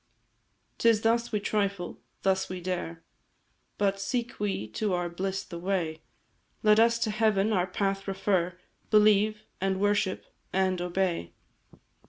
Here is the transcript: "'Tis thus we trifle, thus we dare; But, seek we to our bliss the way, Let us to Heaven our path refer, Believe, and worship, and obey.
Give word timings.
"'Tis 0.79 1.01
thus 1.03 1.31
we 1.31 1.39
trifle, 1.39 1.99
thus 2.23 2.49
we 2.49 2.59
dare; 2.59 3.03
But, 3.77 3.99
seek 3.99 4.39
we 4.39 4.67
to 4.69 4.93
our 4.95 5.09
bliss 5.09 5.43
the 5.43 5.59
way, 5.59 6.01
Let 6.63 6.79
us 6.79 6.97
to 7.03 7.11
Heaven 7.11 7.53
our 7.53 7.67
path 7.67 8.07
refer, 8.07 8.57
Believe, 8.89 9.43
and 9.61 9.79
worship, 9.79 10.25
and 10.51 10.81
obey. 10.81 11.33